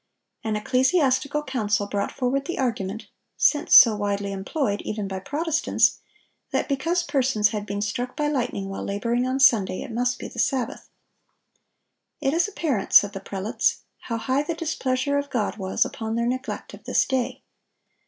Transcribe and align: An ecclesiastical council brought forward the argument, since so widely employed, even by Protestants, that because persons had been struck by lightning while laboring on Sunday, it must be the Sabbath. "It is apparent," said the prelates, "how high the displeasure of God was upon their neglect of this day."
An 0.43 0.55
ecclesiastical 0.55 1.43
council 1.43 1.85
brought 1.85 2.11
forward 2.11 2.45
the 2.45 2.57
argument, 2.57 3.05
since 3.37 3.75
so 3.77 3.95
widely 3.95 4.31
employed, 4.31 4.81
even 4.81 5.07
by 5.07 5.19
Protestants, 5.19 5.99
that 6.49 6.67
because 6.67 7.03
persons 7.03 7.49
had 7.49 7.67
been 7.67 7.83
struck 7.83 8.17
by 8.17 8.27
lightning 8.27 8.67
while 8.67 8.83
laboring 8.83 9.27
on 9.27 9.39
Sunday, 9.39 9.83
it 9.83 9.91
must 9.91 10.17
be 10.17 10.27
the 10.27 10.39
Sabbath. 10.39 10.89
"It 12.19 12.33
is 12.33 12.47
apparent," 12.47 12.93
said 12.93 13.13
the 13.13 13.19
prelates, 13.19 13.81
"how 13.99 14.17
high 14.17 14.41
the 14.41 14.55
displeasure 14.55 15.19
of 15.19 15.29
God 15.29 15.57
was 15.57 15.85
upon 15.85 16.15
their 16.15 16.25
neglect 16.25 16.73
of 16.73 16.85
this 16.85 17.05
day." 17.05 17.43